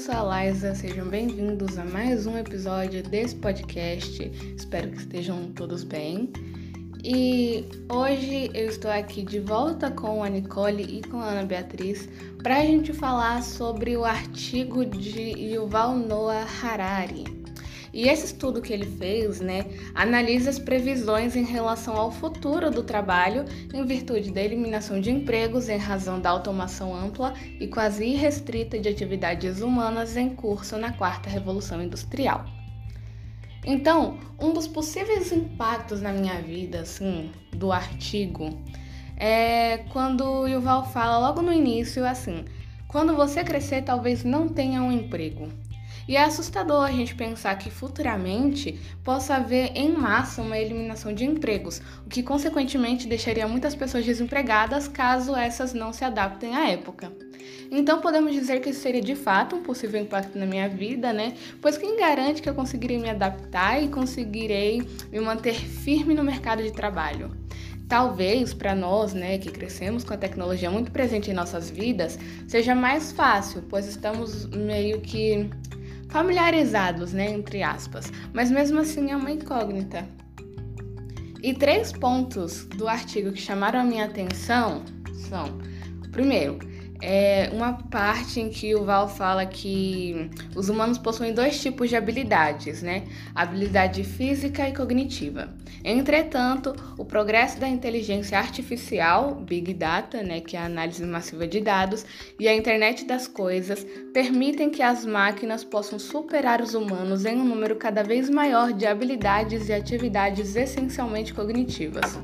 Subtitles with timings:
[0.00, 4.32] sou a Liza, sejam bem-vindos a mais um episódio desse podcast.
[4.56, 6.32] Espero que estejam todos bem.
[7.04, 12.08] E hoje eu estou aqui de volta com a Nicole e com a Ana Beatriz
[12.42, 17.39] para a gente falar sobre o artigo de Yuval Noah Harari.
[17.92, 19.64] E esse estudo que ele fez, né,
[19.94, 23.44] analisa as previsões em relação ao futuro do trabalho
[23.74, 28.88] em virtude da eliminação de empregos em razão da automação ampla e quase irrestrita de
[28.88, 32.44] atividades humanas em curso na quarta revolução industrial.
[33.64, 38.58] Então, um dos possíveis impactos na minha vida, assim, do artigo,
[39.16, 42.44] é quando o Yuval fala logo no início assim:
[42.88, 45.48] quando você crescer, talvez não tenha um emprego.
[46.10, 51.24] E é assustador a gente pensar que futuramente possa haver em massa uma eliminação de
[51.24, 57.12] empregos, o que consequentemente deixaria muitas pessoas desempregadas caso essas não se adaptem à época.
[57.70, 61.34] Então podemos dizer que isso seria de fato um possível impacto na minha vida, né?
[61.62, 66.60] Pois quem garante que eu conseguirei me adaptar e conseguirei me manter firme no mercado
[66.60, 67.30] de trabalho?
[67.88, 72.74] Talvez para nós, né, que crescemos com a tecnologia muito presente em nossas vidas, seja
[72.74, 75.48] mais fácil, pois estamos meio que
[76.10, 80.06] familiarizados, né, entre aspas, mas mesmo assim é uma incógnita.
[81.42, 84.84] E três pontos do artigo que chamaram a minha atenção
[85.28, 85.58] são:
[86.12, 86.58] primeiro,
[87.02, 91.96] é uma parte em que o Val fala que os humanos possuem dois tipos de
[91.96, 93.04] habilidades, né?
[93.34, 95.48] habilidade física e cognitiva.
[95.82, 101.60] Entretanto, o progresso da inteligência artificial, Big Data, né, que é a análise massiva de
[101.60, 102.04] dados,
[102.38, 107.44] e a internet das coisas permitem que as máquinas possam superar os humanos em um
[107.44, 112.18] número cada vez maior de habilidades e atividades essencialmente cognitivas.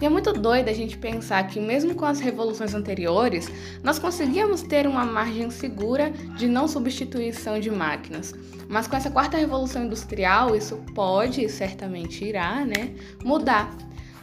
[0.00, 3.48] E é muito doido a gente pensar que, mesmo com as revoluções anteriores,
[3.82, 8.34] nós conseguíamos ter uma margem segura de não substituição de máquinas.
[8.68, 13.74] Mas com essa quarta revolução industrial, isso pode e certamente irá né, mudar.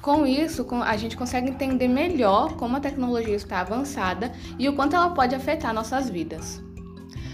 [0.02, 4.96] Com isso, a gente consegue entender melhor como a tecnologia está avançada e o quanto
[4.96, 6.62] ela pode afetar nossas vidas.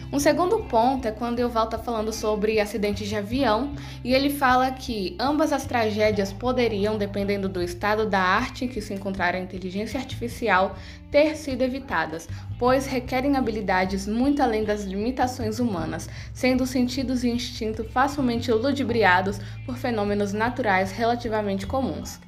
[0.10, 3.76] Um segundo ponto é quando eu volto falando sobre acidentes de avião
[4.06, 8.80] e ele fala que ambas as tragédias poderiam, dependendo do estado da arte em que
[8.80, 10.78] se encontrar a inteligência artificial,
[11.12, 17.84] ter sido evitadas, pois requerem habilidades muito além das limitações humanas, sendo sentidos e instinto
[17.84, 22.27] facilmente ludibriados por fenômenos naturais relativamente comuns.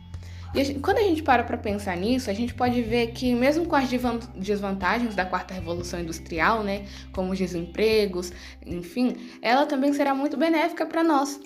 [0.53, 3.35] E a gente, quando a gente para para pensar nisso, a gente pode ver que
[3.35, 3.87] mesmo com as
[4.35, 8.31] desvantagens da quarta revolução industrial, né, como os desempregos,
[8.65, 11.39] enfim, ela também será muito benéfica para nós.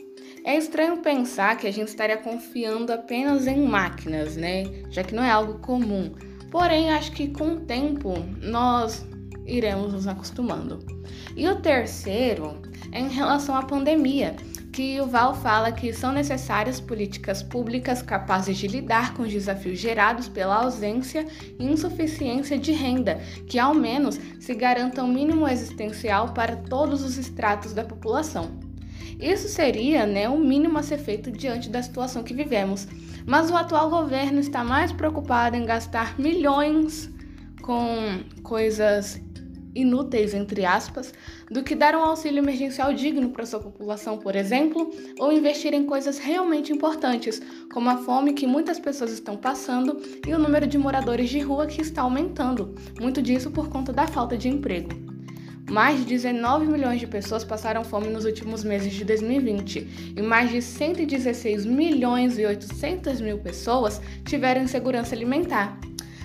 [0.46, 5.24] É estranho pensar que a gente estaria confiando apenas em máquinas, né, já que não
[5.24, 6.14] é algo comum.
[6.50, 9.06] Porém, acho que com o tempo nós
[9.46, 10.80] iremos nos acostumando.
[11.36, 14.36] E o terceiro é em relação à pandemia
[14.74, 19.78] que o Val fala que são necessárias políticas públicas capazes de lidar com os desafios
[19.78, 21.28] gerados pela ausência
[21.60, 27.20] e insuficiência de renda, que ao menos se garanta um mínimo existencial para todos os
[27.20, 28.58] estratos da população.
[29.20, 32.88] Isso seria né, o mínimo a ser feito diante da situação que vivemos,
[33.28, 37.12] mas o atual governo está mais preocupado em gastar milhões
[37.62, 39.22] com coisas
[39.76, 41.14] inúteis, entre aspas,
[41.50, 45.86] do que dar um auxílio emergencial digno para sua população, por exemplo, ou investir em
[45.86, 47.42] coisas realmente importantes,
[47.72, 51.66] como a fome que muitas pessoas estão passando e o número de moradores de rua
[51.66, 54.90] que está aumentando, muito disso por conta da falta de emprego.
[55.70, 60.52] Mais de 19 milhões de pessoas passaram fome nos últimos meses de 2020 e mais
[60.52, 65.80] de 116 milhões e 800 mil pessoas tiveram insegurança alimentar,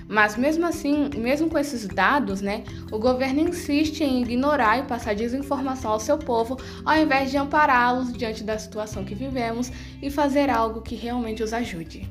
[0.08, 5.14] mas mesmo assim, mesmo com esses dados, né, o governo insiste em ignorar e passar
[5.14, 9.70] desinformação ao seu povo, ao invés de ampará-los diante da situação que vivemos
[10.00, 12.08] e fazer algo que realmente os ajude.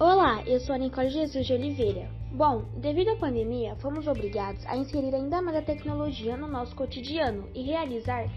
[0.00, 2.10] Olá, eu sou a Nicole Jesus de Oliveira.
[2.32, 7.48] Bom, devido à pandemia, fomos obrigados a inserir ainda mais a tecnologia no nosso cotidiano
[7.54, 8.28] e realizar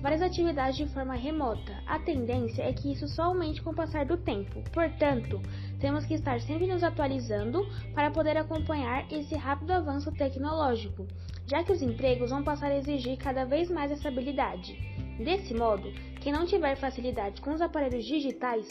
[0.00, 1.72] várias atividades de forma remota.
[1.86, 4.62] A tendência é que isso só aumente com o passar do tempo.
[4.72, 5.40] Portanto,
[5.78, 11.06] temos que estar sempre nos atualizando para poder acompanhar esse rápido avanço tecnológico,
[11.46, 14.78] já que os empregos vão passar a exigir cada vez mais essa habilidade.
[15.22, 18.66] Desse modo, quem não tiver facilidades com os aparelhos digitais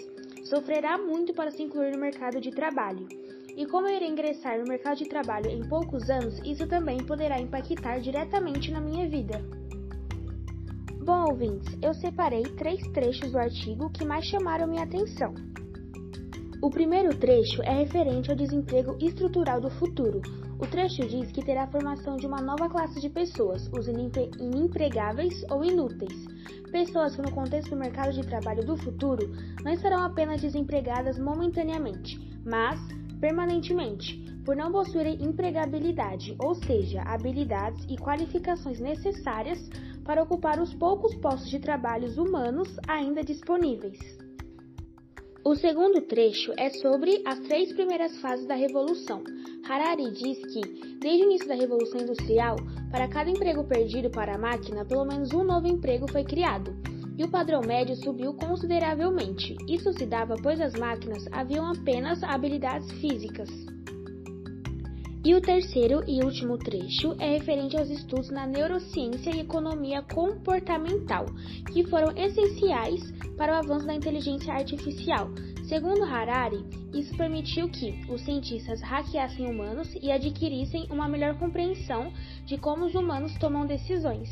[0.45, 3.07] sofrerá muito para se incluir no mercado de trabalho.
[3.55, 7.39] E como eu irei ingressar no mercado de trabalho em poucos anos, isso também poderá
[7.39, 9.58] impactar diretamente na minha vida.
[11.09, 15.33] Bom, ouvintes, eu separei três trechos do artigo que mais chamaram minha atenção.
[16.61, 20.21] O primeiro trecho é referente ao desemprego estrutural do futuro.
[20.59, 25.43] O trecho diz que terá a formação de uma nova classe de pessoas, os inempregáveis
[25.49, 26.13] ou inúteis.
[26.71, 29.31] Pessoas que, no contexto do mercado de trabalho do futuro,
[29.63, 32.79] não estarão apenas desempregadas momentaneamente, mas
[33.19, 39.59] permanentemente, por não possuírem empregabilidade, ou seja, habilidades e qualificações necessárias
[40.03, 43.99] para ocupar os poucos postos de trabalhos humanos ainda disponíveis.
[45.43, 49.23] O segundo trecho é sobre as três primeiras fases da Revolução.
[49.67, 50.61] Harari diz que,
[50.99, 52.55] desde o início da Revolução Industrial,
[52.91, 56.75] para cada emprego perdido para a máquina, pelo menos um novo emprego foi criado,
[57.17, 59.55] e o padrão médio subiu consideravelmente.
[59.67, 63.49] Isso se dava pois as máquinas haviam apenas habilidades físicas.
[65.21, 71.25] E o terceiro e último trecho é referente aos estudos na neurociência e economia comportamental,
[71.73, 75.29] que foram essenciais para o avanço da inteligência artificial.
[75.67, 76.63] Segundo Harari,
[76.93, 82.13] isso permitiu que os cientistas hackeassem humanos e adquirissem uma melhor compreensão
[82.45, 84.29] de como os humanos tomam decisões.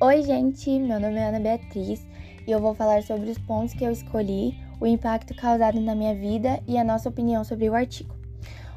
[0.00, 2.06] Oi, gente, meu nome é Ana Beatriz
[2.46, 6.14] e eu vou falar sobre os pontos que eu escolhi, o impacto causado na minha
[6.14, 8.15] vida e a nossa opinião sobre o artigo.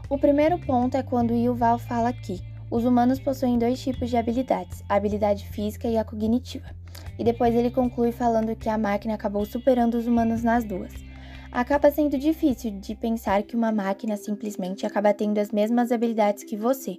[0.09, 2.41] O primeiro ponto é quando Yuval fala que
[2.71, 6.65] os humanos possuem dois tipos de habilidades, a habilidade física e a cognitiva.
[7.19, 10.91] E depois ele conclui falando que a máquina acabou superando os humanos nas duas.
[11.51, 16.57] Acaba sendo difícil de pensar que uma máquina simplesmente acaba tendo as mesmas habilidades que
[16.57, 16.97] você,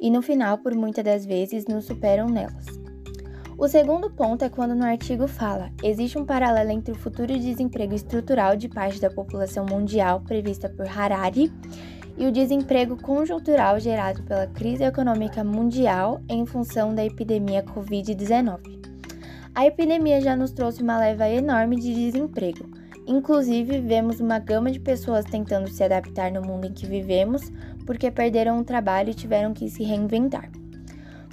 [0.00, 2.66] e no final, por muitas das vezes, nos superam nelas.
[3.58, 7.94] O segundo ponto é quando no artigo fala: existe um paralelo entre o futuro desemprego
[7.94, 11.50] estrutural de parte da população mundial prevista por Harari
[12.16, 18.76] e o desemprego conjuntural gerado pela crise econômica mundial em função da epidemia Covid-19.
[19.54, 22.68] A epidemia já nos trouxe uma leva enorme de desemprego.
[23.06, 27.52] Inclusive, vemos uma gama de pessoas tentando se adaptar no mundo em que vivemos
[27.86, 30.50] porque perderam o trabalho e tiveram que se reinventar.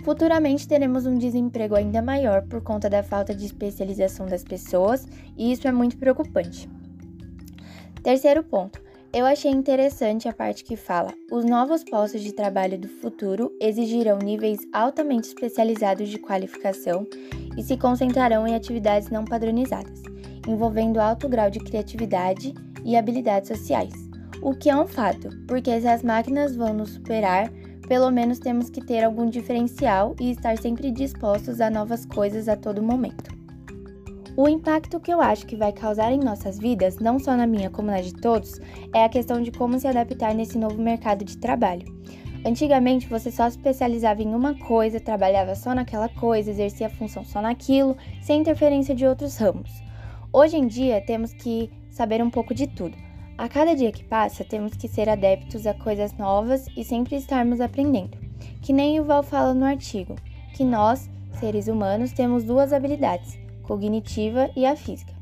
[0.04, 5.08] Futuramente teremos um desemprego ainda maior por conta da falta de especialização das pessoas,
[5.38, 6.70] e isso é muito preocupante.
[8.04, 8.82] Terceiro ponto:
[9.13, 14.18] eu achei interessante a parte que fala: os novos postos de trabalho do futuro exigirão
[14.18, 17.06] níveis altamente especializados de qualificação
[17.56, 20.01] e se concentrarão em atividades não padronizadas,
[20.48, 23.94] envolvendo alto grau de criatividade e habilidades sociais.
[24.42, 27.51] O que é um fato, porque se as máquinas vão nos superar,
[27.88, 32.56] pelo menos temos que ter algum diferencial e estar sempre dispostos a novas coisas a
[32.56, 33.33] todo momento.
[34.36, 37.70] O impacto que eu acho que vai causar em nossas vidas, não só na minha
[37.70, 38.60] como na de todos,
[38.92, 41.86] é a questão de como se adaptar nesse novo mercado de trabalho.
[42.44, 47.24] Antigamente você só se especializava em uma coisa, trabalhava só naquela coisa, exercia a função
[47.24, 49.70] só naquilo, sem interferência de outros ramos.
[50.32, 52.98] Hoje em dia temos que saber um pouco de tudo.
[53.38, 57.62] A cada dia que passa, temos que ser adeptos a coisas novas e sempre estarmos
[57.62, 58.18] aprendendo.
[58.64, 60.16] Que nem o Val fala no artigo,
[60.56, 61.08] que nós,
[61.40, 65.13] seres humanos, temos duas habilidades, cognitiva e a física,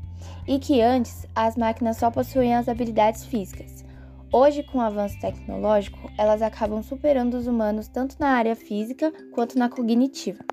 [0.46, 3.84] e que antes as máquinas só possuíam as habilidades físicas.
[4.32, 9.58] Hoje, com o avanço tecnológico, elas acabam superando os humanos tanto na área física quanto
[9.58, 10.44] na cognitiva.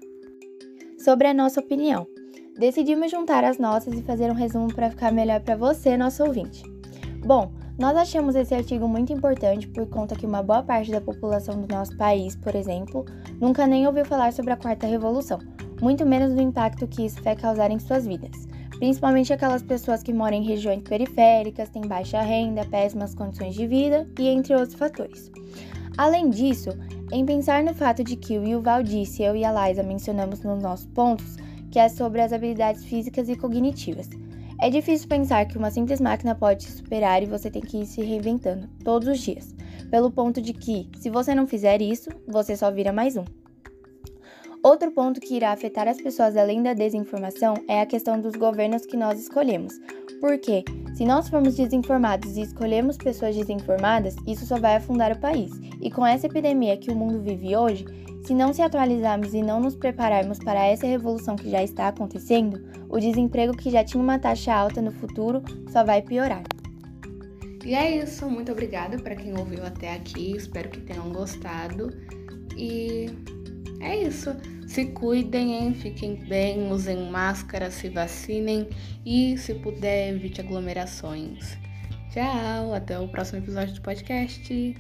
[0.98, 2.06] Sobre a nossa opinião,
[2.58, 6.62] decidimos juntar as nossas e fazer um resumo para ficar melhor para você, nosso ouvinte.
[7.26, 11.62] Bom, nós achamos esse artigo muito importante por conta que uma boa parte da população
[11.62, 13.06] do nosso país, por exemplo,
[13.40, 15.40] nunca nem ouviu falar sobre a Quarta Revolução,
[15.82, 20.14] muito menos do impacto que isso vai causar em suas vidas, principalmente aquelas pessoas que
[20.14, 25.32] moram em regiões periféricas, têm baixa renda, péssimas condições de vida e entre outros fatores.
[25.98, 26.70] Além disso,
[27.12, 30.62] em pensar no fato de que o Yuval disse, eu e a Liza mencionamos nos
[30.62, 31.36] nossos pontos,
[31.72, 34.10] que é sobre as habilidades físicas e cognitivas.
[34.62, 37.86] É difícil pensar que uma simples máquina pode te superar e você tem que ir
[37.86, 39.56] se reinventando todos os dias,
[39.90, 43.24] pelo ponto de que, se você não fizer isso, você só vira mais um.
[44.62, 48.86] Outro ponto que irá afetar as pessoas além da desinformação é a questão dos governos
[48.86, 49.80] que nós escolhemos.
[50.20, 55.52] Porque, se nós formos desinformados e escolhemos pessoas desinformadas, isso só vai afundar o país.
[55.82, 57.86] E com essa epidemia que o mundo vive hoje,
[58.26, 62.62] se não se atualizarmos e não nos prepararmos para essa revolução que já está acontecendo,
[62.90, 66.44] o desemprego que já tinha uma taxa alta no futuro só vai piorar.
[67.66, 71.92] E é isso, muito obrigada para quem ouviu até aqui, espero que tenham gostado.
[72.58, 73.10] E
[73.82, 74.36] é isso.
[74.68, 75.74] Se cuidem, hein?
[75.74, 78.68] fiquem bem, usem máscara, se vacinem
[79.06, 81.58] e, se puder, evite aglomerações.
[82.12, 84.76] Tchau, até o próximo episódio do podcast.